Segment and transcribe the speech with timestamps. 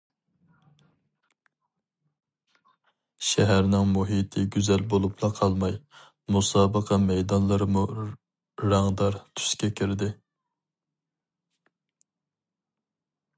[3.31, 5.77] شەھەرنىڭ مۇھىتى گۈزەل بولۇپلا قالماي،
[6.37, 7.85] مۇسابىقە مەيدانلىرىمۇ
[8.65, 10.13] رەڭدار تۈسكە كىردى.